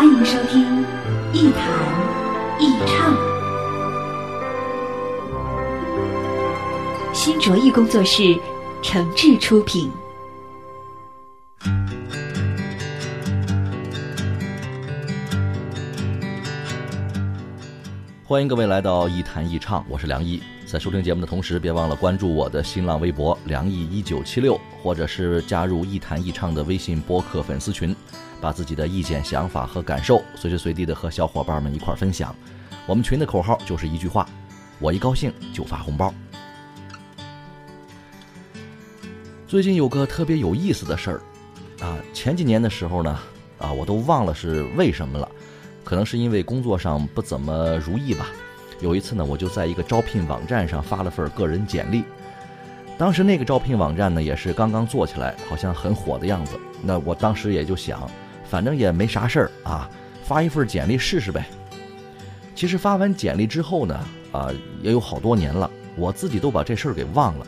[0.00, 0.82] 欢迎收听
[1.34, 1.62] 一谈
[2.58, 3.14] 一唱，
[7.12, 8.34] 新卓艺工作室
[8.82, 9.92] 诚挚出品。
[18.24, 20.42] 欢迎各位来到一谈一唱，我是梁毅。
[20.70, 27.92] 在收听节目的同时，别忘了关注我的新浪微博“梁毅一九七六”，或者是加入一谈一唱的微信播客粉丝群，
[28.40, 32.32] 把自己的意见、想法和感受随时随地的和小伙伴们一块分享。
[32.86, 34.24] 我们群的口号就是一句话：
[34.78, 36.14] 我一高兴就发红包。
[39.48, 41.20] 最近有个特别有意思的事儿，
[41.84, 43.18] 啊，前几年的时候呢，
[43.58, 45.28] 啊，我都忘了是为什么了。
[45.82, 48.28] 可能是因为工作上不怎么如意吧。
[48.80, 52.02] 有一次呢，我就在一个招聘网站上发了份个人简历。
[52.96, 56.58] 当时那个招聘网站呢，也是刚刚做起来，好像很火的样子。
[56.82, 58.08] 那我当时也就想，
[58.44, 59.88] 反正也没啥事儿啊，
[60.22, 61.46] 发一份简历试试呗。
[62.54, 64.00] 其实发完简历之后呢，
[64.32, 64.50] 啊，
[64.82, 67.46] 也有好多年了，我自己都把这事儿给忘了。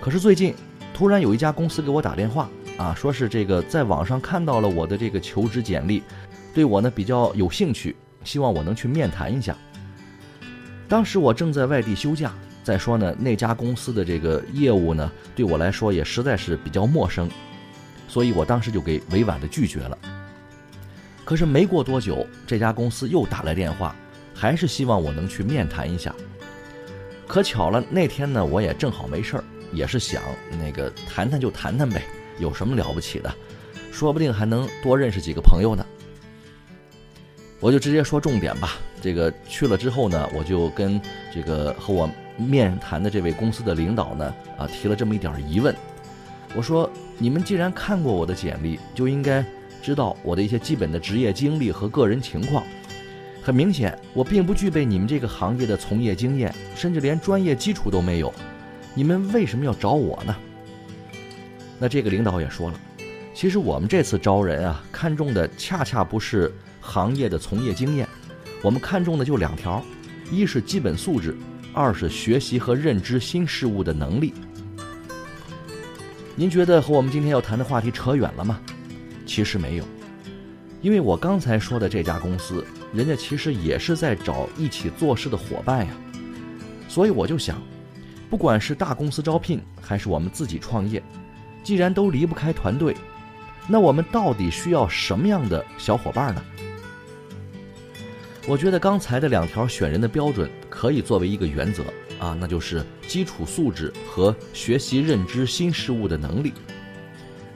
[0.00, 0.54] 可是最近，
[0.92, 6.02] 突然有一家公司给我打电话啊，说是这个在网上看到了我的这个求职简历。
[6.54, 9.56] 对我呢比较有兴趣，希望我能去面谈一下。
[10.88, 17.28] 当时我正在外地休假，再说呢那家公司的这个业务呢对我来说也实在是比较陌生，
[18.08, 19.98] 所以我当时就给委婉的拒绝了。
[21.24, 23.96] 可是没过多久，这家公司又打来电话，
[24.32, 26.14] 还是希望我能去面谈一下。
[27.26, 30.22] 可巧了，那天呢我也正好没事儿，也是想
[30.60, 32.02] 那个谈谈就谈谈呗，
[32.38, 33.34] 有什么了不起的，
[33.90, 35.85] 说不定还能多认识几个朋友呢。
[37.58, 38.76] 我就直接说重点吧。
[39.00, 41.00] 这个去了之后呢，我就跟
[41.32, 45.74] 这个和我面谈的这位公司的领导呢，啊，提了这么一点疑问。
[46.54, 49.44] 我说：你们既然看过我的简历，就应该
[49.82, 52.64] 知道我的一些基本的职业经历和个人情况。
[53.42, 58.32] 很明显，我并不具备你们这个行业的从业经验，甚至连专业基础都没有。
[58.94, 60.34] 你们为什么要找我呢？
[61.78, 62.80] 那这个领导也说了，
[63.34, 66.52] 其实我们这次招人啊，看重的恰恰不是。
[66.86, 68.08] 行业的从业经验，
[68.62, 69.84] 我们看重的就两条：
[70.30, 71.36] 一是基本素质，
[71.74, 74.32] 二是学习和认知新事物的能力。
[76.36, 78.60] 您觉得和我们今天要谈的话题扯远了吗？
[79.26, 79.84] 其实没有，
[80.80, 82.64] 因为我刚才说的这家公司，
[82.94, 85.92] 人家其实也是在找一起做事的伙伴呀。
[86.88, 87.60] 所以我就想，
[88.30, 91.02] 不管是大公司招聘，还是我们自己创业，
[91.64, 92.96] 既然都离不开团队，
[93.66, 96.44] 那我们到底需要什么样的小伙伴呢？
[98.48, 101.82] 我觉得刚才的两条选人的标准可以作为一个原则
[102.20, 106.52] 啊，那就是基础素质和学习认知新事物的能力。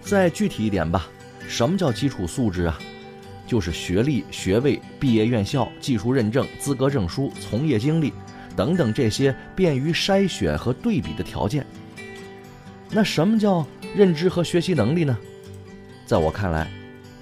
[0.00, 1.08] 再具体一点吧，
[1.46, 2.76] 什么叫基础素质啊？
[3.46, 8.12] 就是学历、学位、毕业院校、技术认证、资格证书、从业经历
[8.56, 11.64] 等等这些便于筛选和对比的条件。
[12.90, 13.64] 那什么叫
[13.94, 15.16] 认知和学习能力呢？
[16.04, 16.68] 在我看来，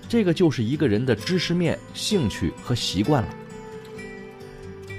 [0.09, 3.29] 这个就是一个人的知识面、兴趣和习惯了。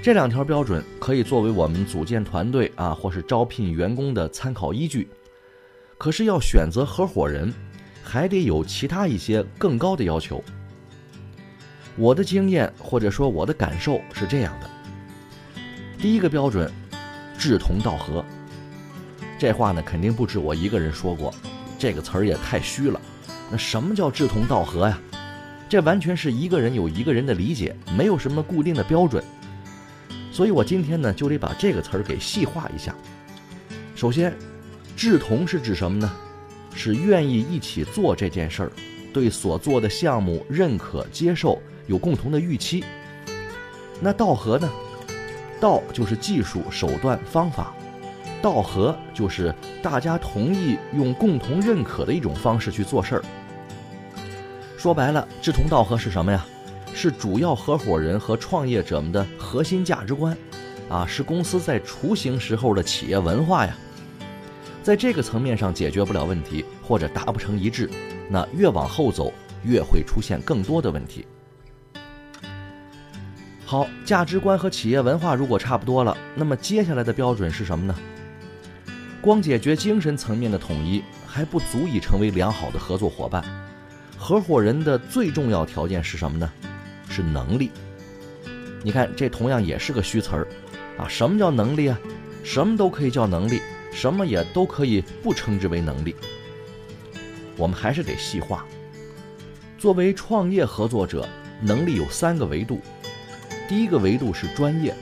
[0.02, 5.06] 这两条标准可以作为我们组建团队啊，或是招聘员工的参考依据。
[5.98, 7.52] 可是要选择合伙人，
[8.02, 10.42] 还得有其他一些更高的要求。
[11.96, 14.70] 我的经验或者说我的感受是这样的：
[15.98, 16.72] 第一个标准，
[17.38, 18.24] 志同道合。
[19.38, 21.30] 这话呢，肯定不止我一个人说过，
[21.78, 22.98] 这个词儿也太虚了。
[23.50, 24.98] 那什么叫志同道合呀？
[25.68, 29.22] 这完全是一个人有一个人的理解，没有什么固定的标准。
[30.40, 32.94] 所以我今天呢，就得把这个词儿给细化一下。
[33.94, 34.34] 首先，
[34.96, 36.10] 志同是指什么呢？
[36.74, 38.72] 是愿意一起做这件事儿，
[39.12, 42.82] 对所做的项目认可、接受，有共同的预期。
[44.00, 44.66] 那道合呢？
[45.60, 47.74] 道就是技术手段方法，
[48.40, 53.22] 道合就是大家同意用共同认可的一种方式去做事儿。
[54.78, 56.46] 说白了，志同道合是什么呀？
[57.02, 60.36] 是主要合伙人和创业者们的核心价值观，
[60.90, 63.74] 啊，是公司在雏形时候的企业文化呀。
[64.82, 67.88] 在这个层面上解决不了问题，或者达不成一致，
[68.28, 69.32] 那越往后走，
[69.64, 71.24] 越会出现更多的问题。
[73.64, 77.96] 好，价值观和企业文化如果差不多了，那么接下来的标准是什么呢？
[79.22, 83.42] 光解决精神层面的统一还不足以成为良好的合作伙伴。
[84.18, 86.52] 合伙人的最重要条件是什么呢？
[87.10, 87.70] 是能力。
[88.82, 90.46] 你看，这同样也是个虚词儿
[90.96, 91.06] 啊！
[91.06, 92.00] 什么叫能力啊？
[92.42, 93.60] 什么都可以叫能力，
[93.92, 96.16] 什么也都可以不称之为能力。
[97.58, 98.64] 我们还是得细化。
[99.76, 101.28] 作为创业合作者，
[101.60, 102.80] 能力有三个维度。
[103.68, 104.94] 第一个维度是专业，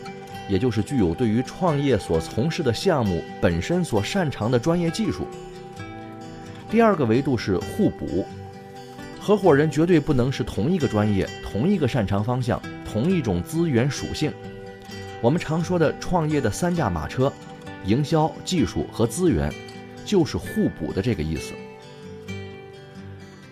[0.49, 5.27] 也就是具有对于创业所从事的项目本身所擅长的专业技术。
[6.69, 8.27] 第二个维度是互补，
[9.29, 12.59] 合伙人绝对不能是同一个专业、同一个擅长方向。
[12.91, 14.33] 同一种资源属性，
[15.21, 17.31] 我们常说的创业的三驾马车，
[17.85, 19.53] 营销、技术和资源，
[20.03, 21.53] 就是互补的这个意思。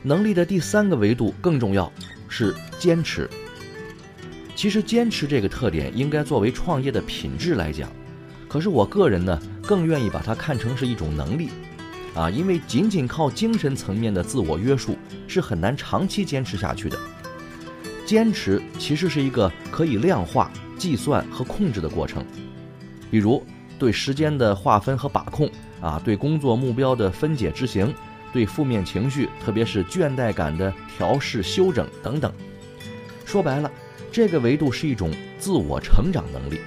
[0.02, 1.92] 能力的第三个维度更重要，
[2.26, 3.28] 是坚持。
[4.54, 7.92] 其实坚持这个特点应该作为创业的品质来讲，
[8.48, 11.50] 可是我个人呢更愿意把它看成是一种能力，
[12.16, 14.96] 啊，因为仅仅靠精神层面的自我约束
[15.28, 16.98] 是很难长期坚持下去的。
[18.06, 22.24] 坚持其实是一个可以量化、计算和控制的过程，
[23.10, 23.44] 比如
[23.78, 27.92] 对时间的划分和把控啊，对工作目标的分解执行，
[28.32, 32.32] 对负面情绪，特别是倦怠感的调试修整等等。
[33.24, 33.70] 说白了，
[34.10, 36.60] 这个维度是一种自我成长能力。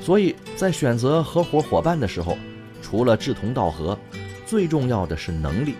[0.00, 2.36] 所以在选择合伙伙伴的时候，
[2.82, 3.96] 除了志同道合，
[4.44, 5.76] 最重要的是能力，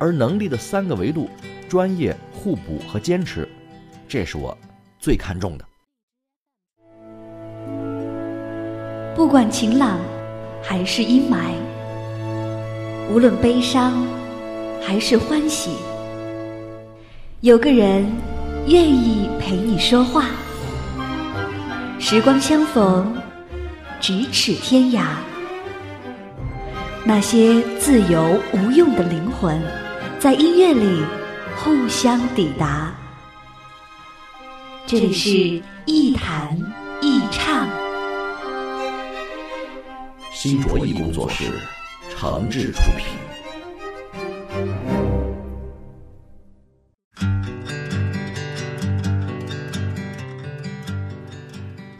[0.00, 1.28] 而能力的三个维度。
[1.68, 3.46] 专业、互补和坚持，
[4.08, 4.56] 这是我
[4.98, 5.64] 最看重的。
[9.14, 9.98] 不管晴朗
[10.62, 11.52] 还是阴霾，
[13.12, 14.06] 无论悲伤
[14.80, 15.72] 还是欢喜，
[17.42, 18.10] 有个人
[18.66, 20.24] 愿意陪你说话。
[21.98, 23.14] 时光相逢，
[24.00, 25.04] 咫尺天涯。
[27.08, 29.58] 那些自由无用的灵魂，
[30.20, 31.02] 在音乐里。
[31.56, 32.94] 互相抵达。
[34.86, 36.54] 这里是一谈
[37.00, 37.66] 一唱，
[40.30, 41.44] 新卓艺工作室
[42.14, 43.06] 诚挚出品。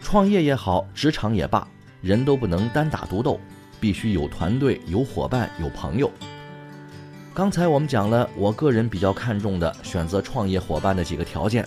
[0.03, 1.67] 创业也好，职场也罢，
[1.99, 3.39] 人都不能单打独斗，
[3.79, 6.11] 必须有团队、有伙伴、有朋友。
[7.33, 11.65] 刚才我们讲了我个人比较看重的选择创业伙伴的几个条件，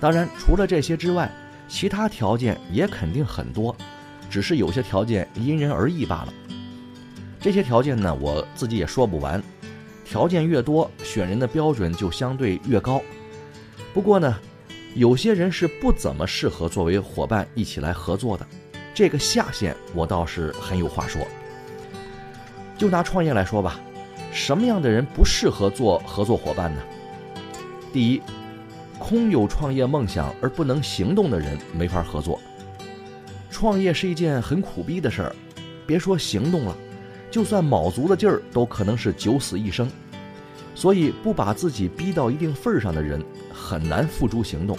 [0.00, 1.30] 当然除了这些之外，
[1.68, 3.76] 其他条件也肯定很多，
[4.28, 6.32] 只是有些条件因人而异罢了。
[7.40, 9.40] 这些条件呢，我自己也说不完，
[10.04, 13.00] 条件越多，选人的标准就相对越高。
[13.94, 14.36] 不过呢，
[14.94, 18.44] 有些人是不怎么适合作为伙伴一起来合作的，
[18.94, 21.20] 这个下限我倒是很有话说。
[22.76, 23.80] 就拿创业来说吧。
[24.32, 26.80] 什么样的人不适合做合作伙伴呢？
[27.92, 28.22] 第一，
[28.96, 32.40] 空有创业梦想而不能行动的人没法合作。
[33.50, 35.34] 创业是一件很苦逼的事儿，
[35.84, 36.76] 别说行动了，
[37.28, 39.90] 就算卯足了劲儿，都可能是九死一生。
[40.76, 43.20] 所以，不把自己逼到一定份儿上的人，
[43.52, 44.78] 很难付诸行动。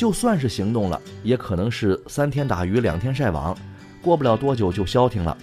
[0.00, 3.54] 就算是行动了，也可能是三天打鱼两天晒网，
[4.00, 5.36] 过不了多久就消停了，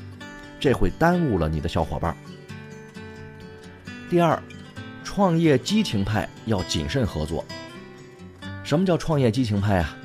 [0.60, 2.18] 这会耽误了你的小伙伴。
[4.10, 4.42] 第二，
[5.04, 7.46] 创业激情派要谨慎合作。
[8.64, 9.96] 什么叫创业激情派啊？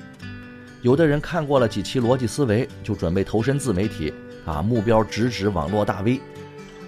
[0.82, 4.12] 有的人看过了几期逻辑思维，就准备投身自媒体，
[4.44, 6.20] 啊，目标直指网络大 V。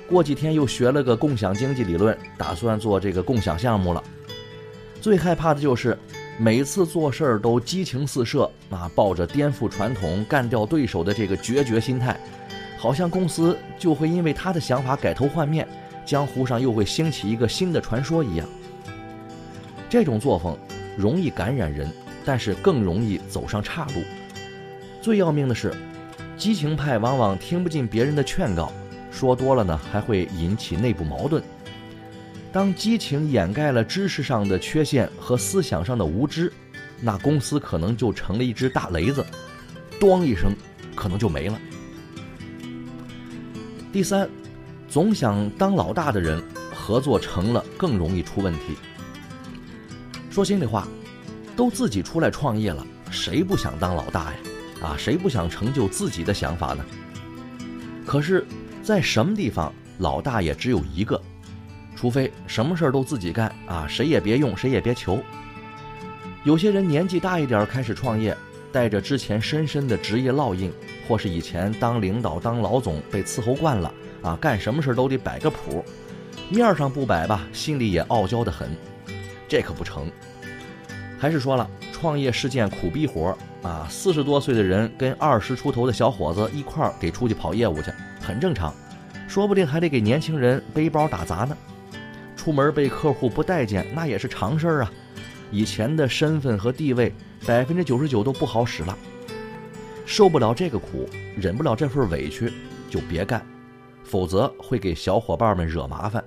[0.06, 4.04] 过几天又学了个共享经济理论，打算做这个共享项目了。
[5.00, 5.98] 最害怕的就是
[6.36, 12.18] 每次做事儿都激情四射，啊，抱着颠覆传统、干掉对手的这个决绝心态，
[12.76, 15.66] 好像公司就会因为他的想法改头换面。
[16.04, 18.46] 江湖上又会兴起一个新的传说一样，
[19.88, 20.54] 这种作风
[20.98, 21.90] 容易感染人，
[22.26, 24.02] 但是更容易走上岔路。
[25.00, 25.72] 最要命的是，
[26.36, 28.70] 激情派往往听不进别人的劝告，
[29.10, 31.42] 说多了呢还会引起内部矛盾。
[32.54, 36.52] 当激情掩盖了知识上的缺陷和思想上的无知，
[37.00, 39.26] 那公司可能就成了一只大雷子，
[39.98, 40.54] 咣一声，
[40.94, 41.58] 可能就没了。
[43.92, 44.30] 第三。
[44.88, 46.40] 总想当老大的人，
[46.72, 48.76] 合作成了更容易出问题。
[50.30, 50.86] 说心里话，
[51.56, 54.38] 都自己出来创业了，谁不想当老大呀？
[54.80, 56.84] 啊，谁不想成就自己的想法呢？
[58.06, 58.46] 可是，
[58.84, 61.20] 在什么地方，老大也只有一个，
[61.94, 65.18] 除非什么事儿都自己干啊，谁也别用，谁也别求。
[66.42, 68.36] 有些人年纪大一点开始创业，
[68.70, 70.72] 带着之前深深的职业烙印，
[71.08, 75.84] 或是以前当领导当老总被伺候惯了啊，干什么事儿都得摆个谱，
[76.50, 78.68] 面上不摆吧，心里也傲娇的很，
[79.48, 80.10] 这可不成。
[81.18, 88.74] 还是说了，创业是件苦逼活儿啊，四十多岁的人跟二十出头的小伙子一块儿给出去跑业务去，很正常，
[89.26, 91.56] 说不定还得给年轻人背包打杂呢。
[92.44, 94.92] 出门被客户不待见，那也是常事儿啊。
[95.50, 97.10] 以前的身份和地位，
[97.46, 98.94] 百分之九十九都不好使了。
[100.04, 101.08] 受不了这个苦，
[101.38, 102.52] 忍不了这份委屈，
[102.90, 103.42] 就别干，
[104.04, 106.22] 否则会给小伙伴们惹麻烦。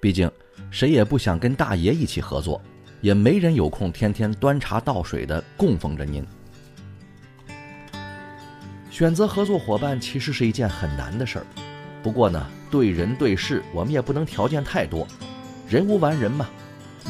[0.00, 0.30] 毕竟，
[0.70, 2.62] 谁也不想跟大爷一起合作，
[3.00, 6.24] 也没人有空天天端茶倒水的供奉着您。
[8.88, 11.46] 选择合作伙伴其实是一件很难的事儿，
[12.04, 15.04] 不过呢，对人对事，我们也不能条件太多。
[15.70, 16.50] 人无完人嘛，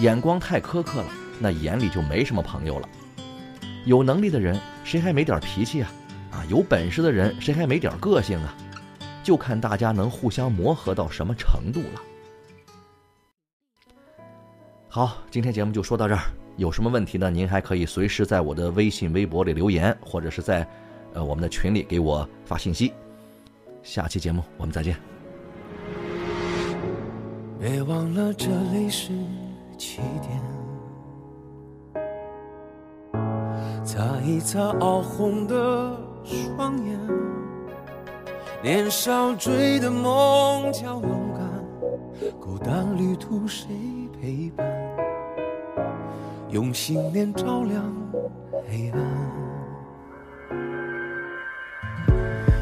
[0.01, 2.87] 眼光太苛刻了，那眼里就没什么朋友了。
[3.87, 5.91] 有能力的人，谁还没点脾气啊？
[6.31, 8.55] 啊，有本事的人，谁还没点个性啊？
[9.25, 12.03] 就看大家能互相磨合到什么程度了。
[14.91, 16.21] 好，今天节目就说到这儿。
[16.59, 17.31] 有什么问题呢？
[17.31, 20.69] 您还可以随时在我的微信、微博里留言，或者是在
[21.15, 22.93] 呃我们的群里给我发信息。
[23.83, 25.10] 下期节目我们再见。
[27.61, 29.13] 别忘了，这里是
[29.77, 30.41] 起点。
[33.85, 36.99] 擦一擦熬红的双眼，
[38.63, 43.69] 年少追的梦叫勇敢，孤单旅途谁
[44.19, 44.67] 陪伴？
[46.49, 47.85] 用信念照亮
[48.67, 49.01] 黑暗。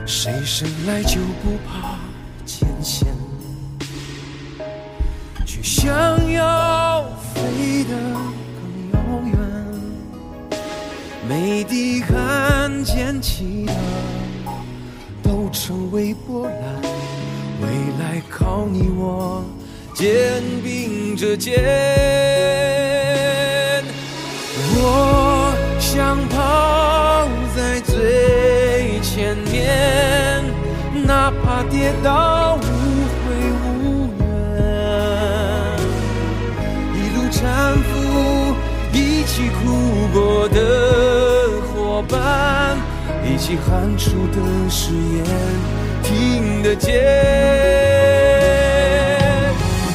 [0.05, 1.95] 谁生来就不怕
[2.45, 3.07] 艰险？
[5.61, 7.95] 却想要飞得
[8.55, 8.63] 更
[8.93, 9.39] 遥远，
[11.29, 13.73] 每滴汗溅起的
[15.23, 16.55] 都成为波澜，
[17.61, 19.45] 未来靠你我
[19.95, 21.55] 肩并着肩。
[24.81, 30.45] 我想跑在最前面，
[31.05, 32.38] 哪怕跌倒。
[43.49, 45.25] 一起喊出的誓言，
[46.03, 46.93] 听得见。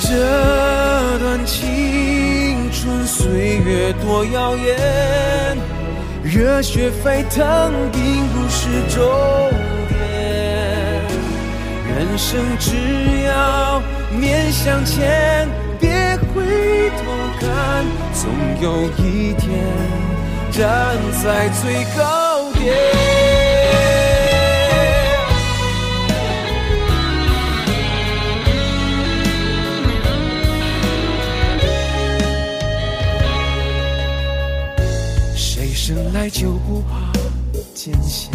[0.02, 5.56] 这段青春岁月多耀眼，
[6.24, 9.08] 热血沸腾并不是终
[9.88, 10.02] 点，
[11.96, 12.72] 人生只
[13.28, 13.80] 要
[14.20, 15.48] 面向前，
[15.80, 17.04] 别回头
[17.40, 17.86] 看。
[18.16, 18.32] 总
[18.64, 19.64] 有一天
[20.52, 23.23] 站在最高点。
[36.24, 37.12] 爱就不怕
[37.74, 38.32] 艰险，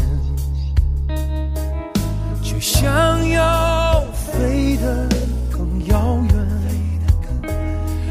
[2.43, 5.09] 却想要飞得
[5.51, 7.51] 更遥远，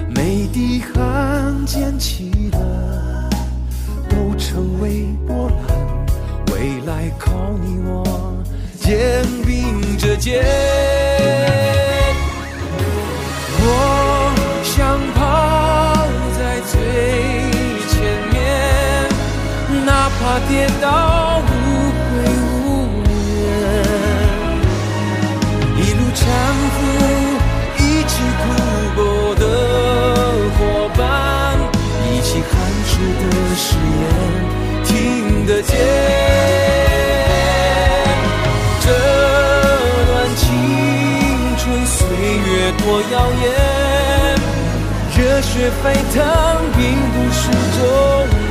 [0.10, 1.63] 每滴汗。
[1.67, 3.29] 溅起的
[4.10, 5.77] 都成为波澜，
[6.51, 7.29] 未来靠
[7.63, 8.03] 你我
[8.79, 11.07] 肩并着肩。
[20.50, 20.86] 跌倒
[21.39, 21.50] 无
[22.00, 22.08] 悔
[22.42, 22.46] 无
[23.04, 23.46] 怨，
[25.75, 26.20] 一路搀
[26.74, 26.77] 扶，
[27.77, 28.44] 一起哭
[28.96, 29.00] 过
[29.36, 29.44] 的
[30.58, 30.60] 伙
[30.98, 31.01] 伴。
[32.10, 32.50] 一起喊
[32.88, 33.24] 出的
[33.56, 33.66] 誓
[34.00, 34.01] 言
[34.84, 34.88] 听
[35.46, 35.70] 得见，
[38.82, 38.86] 这
[40.08, 40.44] 段青
[41.58, 42.48] 春岁月
[42.80, 43.13] 多耀
[43.44, 43.46] 眼，
[45.16, 46.16] 热血沸腾
[46.75, 47.39] 并不是
[47.77, 47.80] 终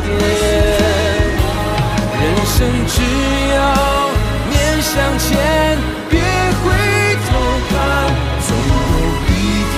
[0.05, 0.86] 点。
[2.47, 3.03] 人生只
[3.55, 3.59] 要
[4.49, 5.35] 面向前，
[6.09, 6.65] 别回
[7.27, 7.29] 头
[7.69, 7.75] 看，
[8.47, 8.75] 总有
[9.27, 9.31] 一
[9.73, 9.75] 天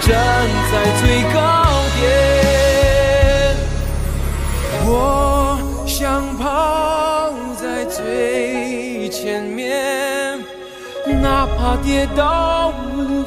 [0.00, 0.08] 站
[0.70, 1.02] 在最
[1.34, 1.36] 高
[1.98, 2.00] 点。
[4.84, 4.88] 我
[5.88, 5.92] 想
[6.36, 6.44] 跑
[7.60, 10.38] 在最前面，
[11.20, 13.24] 哪怕跌倒无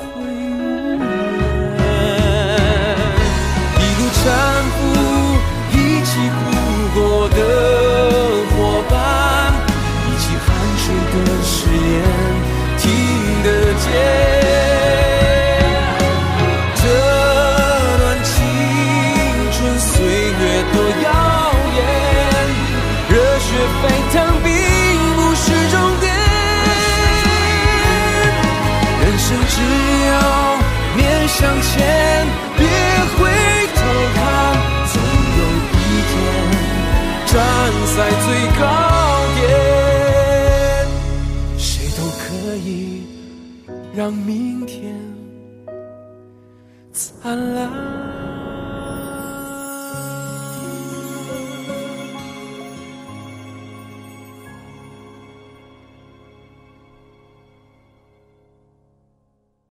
[31.40, 32.28] 向前
[32.58, 32.68] 别
[33.16, 33.18] 回
[33.74, 33.80] 头
[34.14, 34.20] 看
[34.92, 34.94] 总
[35.40, 35.42] 有
[35.72, 35.80] 一
[36.10, 36.14] 天
[37.28, 37.34] 站
[37.96, 38.28] 在最
[38.60, 38.62] 高
[39.36, 39.40] 点
[41.58, 41.64] 谁
[41.98, 42.28] 都可
[42.58, 42.68] 以
[43.96, 44.94] 让明天
[46.92, 48.19] 灿烂。